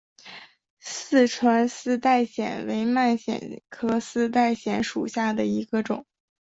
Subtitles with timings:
[0.79, 6.07] 四川丝带藓为蔓藓科丝带藓属下的一个种。